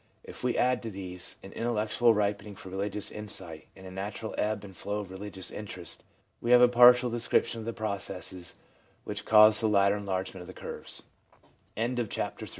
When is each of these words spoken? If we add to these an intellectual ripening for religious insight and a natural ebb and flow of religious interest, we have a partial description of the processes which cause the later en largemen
If 0.23 0.43
we 0.43 0.57
add 0.57 0.81
to 0.81 0.89
these 0.89 1.37
an 1.43 1.51
intellectual 1.51 2.15
ripening 2.15 2.55
for 2.55 2.69
religious 2.69 3.11
insight 3.11 3.67
and 3.75 3.85
a 3.85 3.91
natural 3.91 4.33
ebb 4.35 4.63
and 4.63 4.75
flow 4.75 4.97
of 4.97 5.11
religious 5.11 5.51
interest, 5.51 6.03
we 6.41 6.49
have 6.49 6.59
a 6.61 6.67
partial 6.67 7.11
description 7.11 7.59
of 7.59 7.65
the 7.67 7.71
processes 7.73 8.55
which 9.03 9.25
cause 9.25 9.59
the 9.59 9.69
later 9.69 9.97
en 9.97 10.05
largemen 10.07 10.47